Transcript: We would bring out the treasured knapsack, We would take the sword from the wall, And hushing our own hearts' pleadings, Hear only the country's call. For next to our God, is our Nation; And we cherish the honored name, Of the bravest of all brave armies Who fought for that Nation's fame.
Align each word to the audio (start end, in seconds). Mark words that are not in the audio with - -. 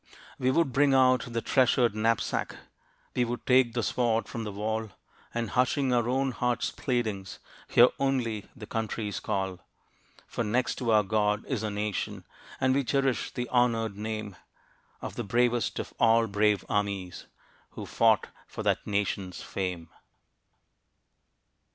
We 0.39 0.49
would 0.49 0.73
bring 0.73 0.95
out 0.95 1.25
the 1.31 1.43
treasured 1.43 1.93
knapsack, 1.93 2.55
We 3.15 3.23
would 3.23 3.45
take 3.45 3.73
the 3.73 3.83
sword 3.83 4.27
from 4.27 4.45
the 4.45 4.51
wall, 4.51 4.89
And 5.31 5.51
hushing 5.51 5.93
our 5.93 6.09
own 6.09 6.31
hearts' 6.31 6.71
pleadings, 6.71 7.37
Hear 7.67 7.89
only 7.99 8.49
the 8.55 8.65
country's 8.65 9.19
call. 9.19 9.59
For 10.25 10.43
next 10.43 10.79
to 10.79 10.89
our 10.89 11.03
God, 11.03 11.45
is 11.45 11.63
our 11.63 11.69
Nation; 11.69 12.25
And 12.59 12.73
we 12.73 12.83
cherish 12.83 13.31
the 13.31 13.47
honored 13.49 13.95
name, 13.95 14.37
Of 15.03 15.13
the 15.17 15.23
bravest 15.23 15.77
of 15.77 15.93
all 15.99 16.25
brave 16.25 16.65
armies 16.67 17.27
Who 17.73 17.85
fought 17.85 18.25
for 18.47 18.63
that 18.63 18.87
Nation's 18.87 19.43
fame. 19.43 19.89